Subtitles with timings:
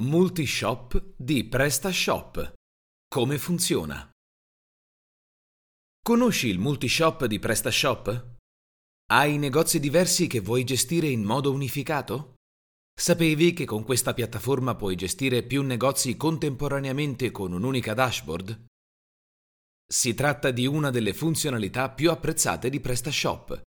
[0.00, 2.52] Multishop di PrestaShop.
[3.08, 4.08] Come funziona?
[6.00, 8.36] Conosci il multishop di PrestaShop?
[9.10, 12.34] Hai negozi diversi che vuoi gestire in modo unificato?
[12.94, 18.66] Sapevi che con questa piattaforma puoi gestire più negozi contemporaneamente con un'unica dashboard?
[19.84, 23.62] Si tratta di una delle funzionalità più apprezzate di PrestaShop.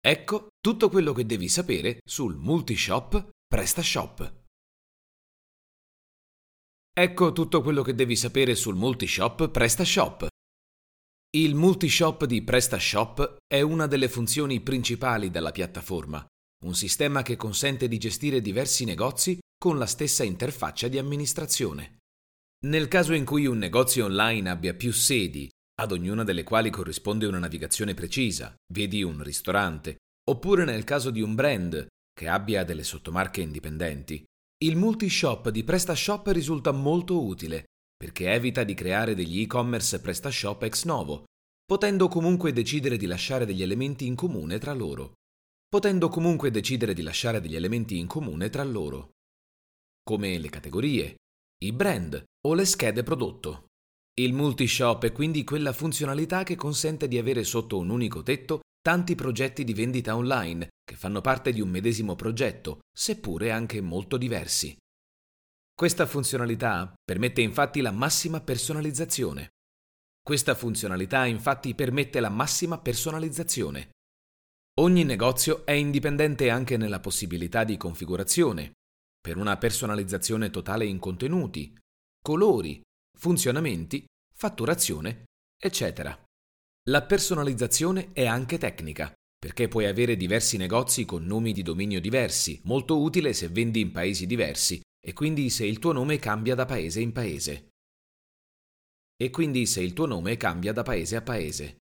[0.00, 4.43] Ecco tutto quello che devi sapere sul multishop PrestaShop.
[6.96, 10.28] Ecco tutto quello che devi sapere sul multishop PrestaShop.
[11.30, 16.24] Il multishop di PrestaShop è una delle funzioni principali della piattaforma,
[16.64, 21.96] un sistema che consente di gestire diversi negozi con la stessa interfaccia di amministrazione.
[22.66, 25.50] Nel caso in cui un negozio online abbia più sedi,
[25.80, 29.96] ad ognuna delle quali corrisponde una navigazione precisa, vedi un ristorante,
[30.30, 34.24] oppure nel caso di un brand che abbia delle sottomarche indipendenti,
[34.64, 40.84] il multishop di PrestaShop risulta molto utile perché evita di creare degli e-commerce PrestaShop ex
[40.84, 41.24] novo,
[41.64, 45.12] potendo comunque decidere di lasciare degli elementi in comune tra loro.
[45.68, 49.10] Potendo comunque decidere di lasciare degli elementi in comune tra loro,
[50.02, 51.16] come le categorie,
[51.62, 53.66] i brand o le schede prodotto.
[54.18, 59.14] Il multishop è quindi quella funzionalità che consente di avere sotto un unico tetto tanti
[59.14, 64.76] progetti di vendita online che fanno parte di un medesimo progetto, seppure anche molto diversi.
[65.74, 69.52] Questa funzionalità permette infatti la massima personalizzazione.
[70.22, 73.92] Questa funzionalità infatti permette la massima personalizzazione.
[74.80, 78.72] Ogni negozio è indipendente anche nella possibilità di configurazione,
[79.18, 81.74] per una personalizzazione totale in contenuti,
[82.22, 82.82] colori,
[83.18, 85.24] funzionamenti, fatturazione,
[85.58, 86.23] eccetera.
[86.90, 92.60] La personalizzazione è anche tecnica, perché puoi avere diversi negozi con nomi di dominio diversi,
[92.64, 96.66] molto utile se vendi in paesi diversi e quindi se il tuo nome cambia da
[96.66, 97.68] paese in paese.
[99.16, 101.78] E quindi se il tuo nome cambia da paese a paese.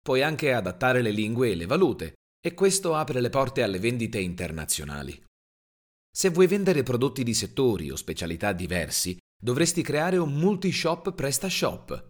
[0.00, 4.18] Puoi anche adattare le lingue e le valute, e questo apre le porte alle vendite
[4.20, 5.22] internazionali.
[6.10, 12.08] Se vuoi vendere prodotti di settori o specialità diversi, dovresti creare un multi-shop PrestaShop,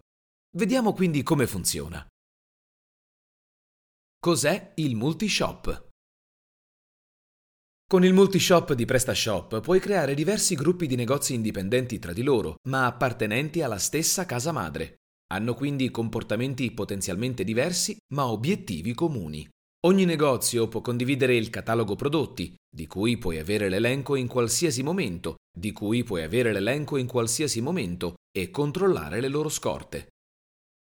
[0.57, 2.03] Vediamo quindi come funziona.
[4.17, 5.89] Cos'è il multishop?
[7.87, 12.55] Con il multishop di PrestaShop puoi creare diversi gruppi di negozi indipendenti tra di loro,
[12.67, 14.95] ma appartenenti alla stessa casa madre.
[15.31, 19.47] Hanno quindi comportamenti potenzialmente diversi, ma obiettivi comuni.
[19.85, 25.35] Ogni negozio può condividere il catalogo prodotti, di cui puoi avere l'elenco in qualsiasi momento,
[25.55, 30.07] di cui puoi avere l'elenco in qualsiasi momento e controllare le loro scorte.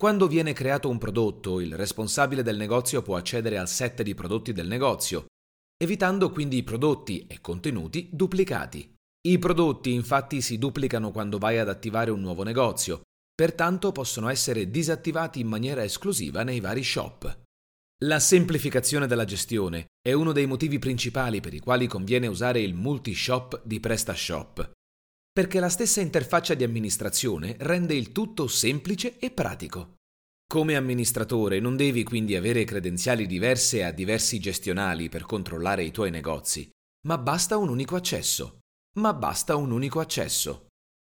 [0.00, 4.52] Quando viene creato un prodotto, il responsabile del negozio può accedere al set di prodotti
[4.52, 5.26] del negozio,
[5.76, 8.94] evitando quindi prodotti e contenuti duplicati.
[9.26, 13.00] I prodotti infatti si duplicano quando vai ad attivare un nuovo negozio,
[13.34, 17.42] pertanto possono essere disattivati in maniera esclusiva nei vari shop.
[18.04, 22.72] La semplificazione della gestione è uno dei motivi principali per i quali conviene usare il
[22.72, 24.76] multi-shop di PrestaShop
[25.38, 29.98] perché la stessa interfaccia di amministrazione rende il tutto semplice e pratico.
[30.44, 36.10] Come amministratore non devi quindi avere credenziali diverse a diversi gestionali per controllare i tuoi
[36.10, 36.68] negozi,
[37.06, 38.58] ma basta un unico accesso.
[38.98, 40.66] Ma basta un unico accesso.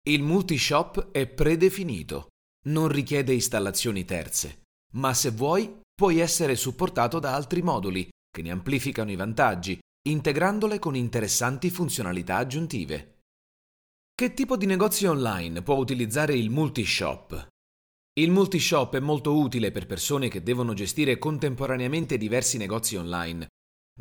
[0.08, 2.28] Il multishop è predefinito,
[2.68, 4.62] non richiede installazioni terze,
[4.94, 10.78] ma se vuoi puoi essere supportato da altri moduli che ne amplificano i vantaggi, integrandole
[10.78, 13.19] con interessanti funzionalità aggiuntive.
[14.20, 17.48] Che tipo di negozio online può utilizzare il multishop?
[18.20, 23.48] Il multishop è molto utile per persone che devono gestire contemporaneamente diversi negozi online,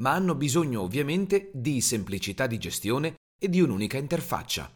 [0.01, 4.73] ma hanno bisogno ovviamente di semplicità di gestione e di un'unica interfaccia.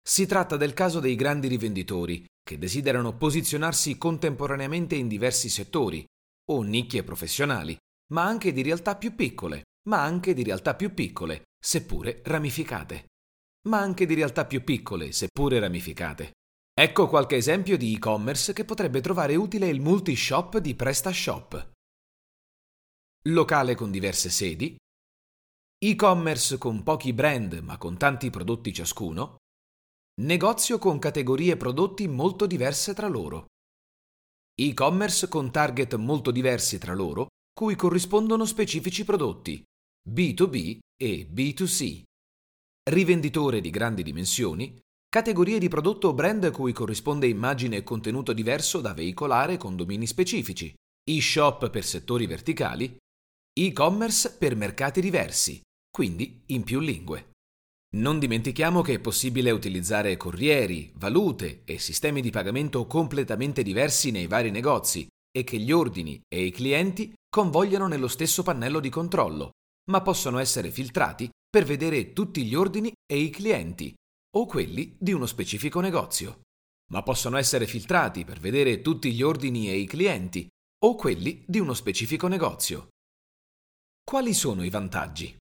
[0.00, 6.04] Si tratta del caso dei grandi rivenditori che desiderano posizionarsi contemporaneamente in diversi settori
[6.48, 7.76] o nicchie professionali,
[8.12, 13.09] ma anche di realtà più piccole, ma anche di realtà più piccole, seppure ramificate
[13.68, 16.32] ma anche di realtà più piccole, seppure ramificate.
[16.72, 21.72] Ecco qualche esempio di e-commerce che potrebbe trovare utile il multi-shop di PrestaShop.
[23.24, 24.76] Locale con diverse sedi,
[25.78, 29.36] e-commerce con pochi brand ma con tanti prodotti ciascuno,
[30.22, 33.46] negozio con categorie prodotti molto diverse tra loro,
[34.54, 39.62] e-commerce con target molto diversi tra loro, cui corrispondono specifici prodotti,
[40.08, 42.02] B2B e B2C
[42.90, 44.78] rivenditore di grandi dimensioni,
[45.08, 50.06] categorie di prodotto o brand cui corrisponde immagine e contenuto diverso da veicolare con domini
[50.06, 52.96] specifici, e-shop per settori verticali,
[53.52, 55.60] e-commerce per mercati diversi,
[55.90, 57.30] quindi in più lingue.
[57.96, 64.28] Non dimentichiamo che è possibile utilizzare corrieri, valute e sistemi di pagamento completamente diversi nei
[64.28, 69.50] vari negozi e che gli ordini e i clienti convogliano nello stesso pannello di controllo,
[69.90, 73.92] ma possono essere filtrati per vedere tutti gli ordini e i clienti
[74.36, 76.42] o quelli di uno specifico negozio.
[76.92, 80.48] Ma possono essere filtrati per vedere tutti gli ordini e i clienti
[80.84, 82.88] o quelli di uno specifico negozio.
[84.02, 85.36] Quali sono i vantaggi?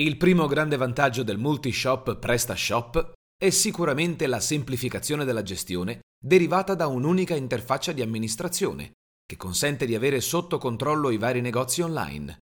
[0.00, 6.86] Il primo grande vantaggio del multi-shop PrestaShop è sicuramente la semplificazione della gestione derivata da
[6.86, 8.92] un'unica interfaccia di amministrazione
[9.26, 12.38] che consente di avere sotto controllo i vari negozi online.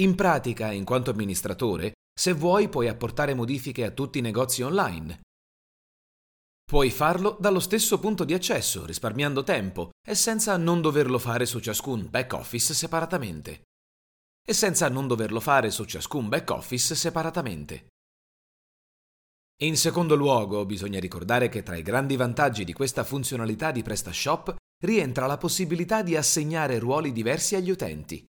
[0.00, 5.22] In pratica, in quanto amministratore, se vuoi puoi apportare modifiche a tutti i negozi online.
[6.64, 11.58] Puoi farlo dallo stesso punto di accesso, risparmiando tempo e senza non doverlo fare su
[11.58, 13.62] ciascun back office separatamente.
[14.46, 17.88] E senza non doverlo fare su ciascun back office separatamente.
[19.62, 24.54] In secondo luogo, bisogna ricordare che tra i grandi vantaggi di questa funzionalità di PrestaShop
[24.84, 28.24] rientra la possibilità di assegnare ruoli diversi agli utenti.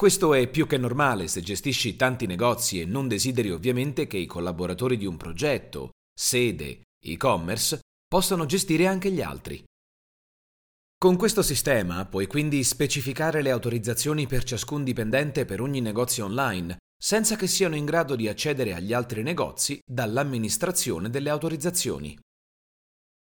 [0.00, 4.24] Questo è più che normale se gestisci tanti negozi e non desideri ovviamente che i
[4.24, 9.62] collaboratori di un progetto, sede, e-commerce possano gestire anche gli altri.
[10.96, 16.78] Con questo sistema puoi quindi specificare le autorizzazioni per ciascun dipendente per ogni negozio online,
[16.98, 22.18] senza che siano in grado di accedere agli altri negozi dall'amministrazione delle autorizzazioni.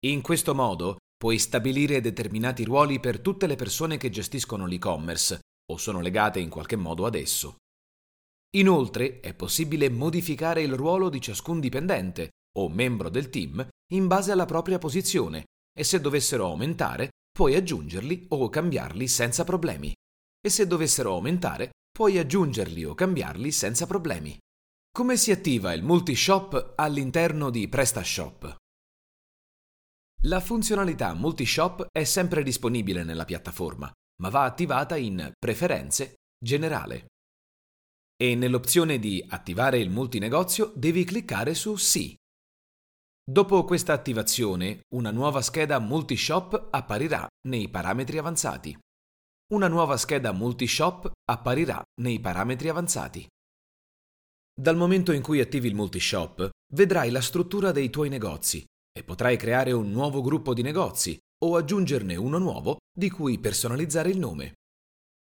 [0.06, 5.40] In questo modo puoi stabilire determinati ruoli per tutte le persone che gestiscono l'e-commerce,
[5.72, 7.56] o sono legate in qualche modo ad esso.
[8.54, 14.30] Inoltre è possibile modificare il ruolo di ciascun dipendente o membro del team in base
[14.30, 19.94] alla propria posizione e se dovessero aumentare puoi aggiungerli o cambiarli senza problemi.
[20.44, 24.36] E se dovessero aumentare puoi aggiungerli o cambiarli senza problemi.
[24.90, 28.56] Come si attiva il multi-shop all'interno di PrestaShop?
[30.24, 33.90] La funzionalità multi-shop è sempre disponibile nella piattaforma
[34.22, 37.06] ma va attivata in Preferenze Generale.
[38.16, 42.16] E nell'opzione di Attivare il multinegozio devi cliccare su Sì.
[43.24, 48.76] Dopo questa attivazione, una nuova scheda Multishop apparirà nei parametri avanzati.
[49.54, 53.26] Una nuova scheda Multishop apparirà nei parametri avanzati.
[54.54, 59.36] Dal momento in cui attivi il Multishop, vedrai la struttura dei tuoi negozi e potrai
[59.36, 64.54] creare un nuovo gruppo di negozi o aggiungerne uno nuovo di cui personalizzare il nome.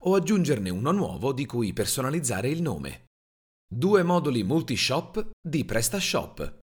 [0.03, 3.05] O aggiungerne uno nuovo di cui personalizzare il nome.
[3.73, 6.59] Due moduli multi-shop di PrestaShop.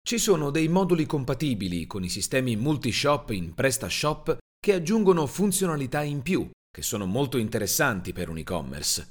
[0.00, 6.22] Ci sono dei moduli compatibili con i sistemi multi-shop in PrestaShop che aggiungono funzionalità in
[6.22, 9.08] più, che sono molto interessanti per un e-commerce.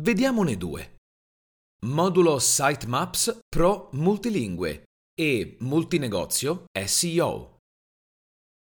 [0.00, 0.96] Vediamone due.
[1.84, 7.55] Modulo Sitemaps Pro Multilingue e Multinegozio SEO.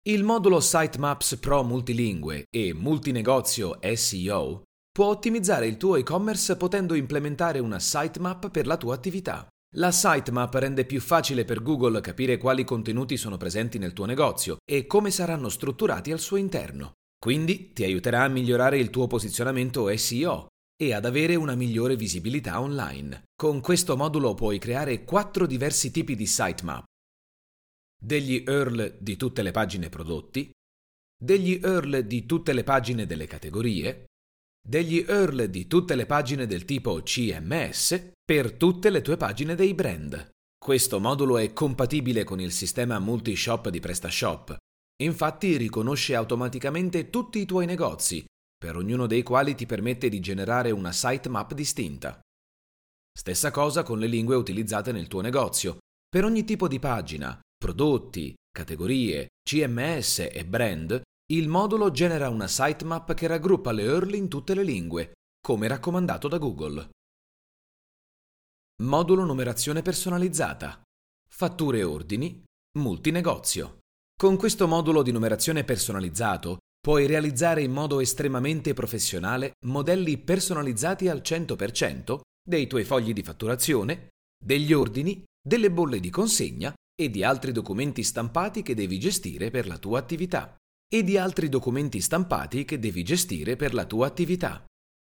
[0.08, 7.58] Il modulo Sitemaps Pro multilingue e multinegozio SEO può ottimizzare il tuo e-commerce potendo implementare
[7.58, 9.46] una sitemap per la tua attività.
[9.76, 14.56] La sitemap rende più facile per Google capire quali contenuti sono presenti nel tuo negozio
[14.64, 16.92] e come saranno strutturati al suo interno.
[17.18, 20.46] Quindi ti aiuterà a migliorare il tuo posizionamento SEO
[20.82, 23.24] e ad avere una migliore visibilità online.
[23.36, 26.84] Con questo modulo puoi creare quattro diversi tipi di sitemap
[28.02, 30.50] degli URL di tutte le pagine prodotti,
[31.22, 34.06] degli URL di tutte le pagine delle categorie,
[34.66, 39.74] degli URL di tutte le pagine del tipo CMS per tutte le tue pagine dei
[39.74, 40.30] brand.
[40.56, 44.56] Questo modulo è compatibile con il sistema multi-shop di PrestaShop.
[45.02, 48.24] Infatti riconosce automaticamente tutti i tuoi negozi,
[48.56, 52.20] per ognuno dei quali ti permette di generare una sitemap distinta.
[53.12, 55.78] Stessa cosa con le lingue utilizzate nel tuo negozio.
[56.08, 60.98] Per ogni tipo di pagina, prodotti, categorie, CMS e brand,
[61.30, 66.26] il modulo genera una sitemap che raggruppa le URL in tutte le lingue, come raccomandato
[66.26, 66.88] da Google.
[68.82, 70.80] Modulo numerazione personalizzata.
[71.28, 72.42] Fatture e ordini,
[72.78, 73.80] multinegozio.
[74.18, 81.20] Con questo modulo di numerazione personalizzato puoi realizzare in modo estremamente professionale modelli personalizzati al
[81.22, 84.08] 100% dei tuoi fogli di fatturazione,
[84.42, 89.66] degli ordini, delle bolle di consegna e di altri documenti stampati che devi gestire per
[89.66, 90.54] la tua attività.
[90.86, 94.62] E di altri documenti stampati che devi gestire per la tua attività.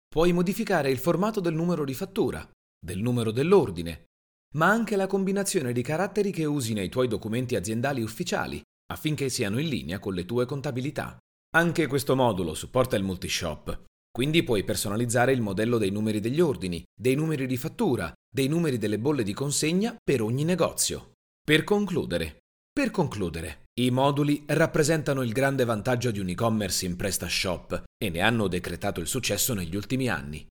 [0.09, 2.49] Puoi modificare il formato del numero di fattura,
[2.83, 4.07] del numero dell'ordine,
[4.55, 9.59] ma anche la combinazione di caratteri che usi nei tuoi documenti aziendali ufficiali affinché siano
[9.59, 11.19] in linea con le tue contabilità.
[11.55, 16.83] Anche questo modulo supporta il multishop Quindi puoi personalizzare il modello dei numeri degli ordini,
[16.99, 21.14] dei numeri di fattura, dei numeri delle bolle di consegna per ogni negozio.
[21.47, 22.39] Per concludere,
[22.73, 28.21] per concludere, i moduli rappresentano il grande vantaggio di un e-commerce in PrestaShop e ne
[28.21, 30.47] hanno decretato il successo negli ultimi anni.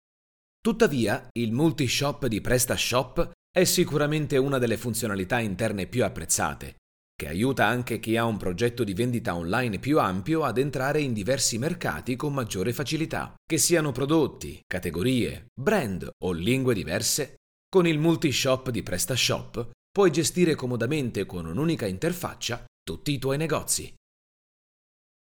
[0.59, 6.77] Tuttavia, il multi-shop di PrestaShop è sicuramente una delle funzionalità interne più apprezzate,
[7.13, 11.13] che aiuta anche chi ha un progetto di vendita online più ampio ad entrare in
[11.13, 17.35] diversi mercati con maggiore facilità, che siano prodotti, categorie, brand o lingue diverse.
[17.69, 23.93] Con il multi-shop di PrestaShop puoi gestire comodamente con un'unica interfaccia tutti i tuoi negozi.